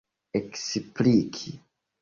[0.39, 1.49] ekspliki